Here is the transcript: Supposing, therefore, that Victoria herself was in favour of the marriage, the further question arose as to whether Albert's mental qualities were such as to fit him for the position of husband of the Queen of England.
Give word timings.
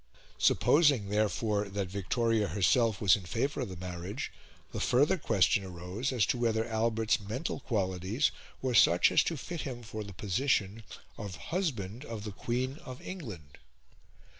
Supposing, 0.39 1.09
therefore, 1.09 1.69
that 1.69 1.87
Victoria 1.91 2.47
herself 2.47 2.99
was 2.99 3.15
in 3.15 3.25
favour 3.27 3.61
of 3.61 3.69
the 3.69 3.77
marriage, 3.77 4.31
the 4.71 4.79
further 4.79 5.15
question 5.19 5.63
arose 5.63 6.11
as 6.11 6.25
to 6.25 6.39
whether 6.39 6.65
Albert's 6.67 7.19
mental 7.19 7.59
qualities 7.59 8.31
were 8.63 8.73
such 8.73 9.11
as 9.11 9.21
to 9.25 9.37
fit 9.37 9.61
him 9.61 9.83
for 9.83 10.03
the 10.03 10.15
position 10.15 10.81
of 11.19 11.35
husband 11.53 12.03
of 12.03 12.23
the 12.23 12.31
Queen 12.31 12.77
of 12.83 12.99
England. 12.99 13.59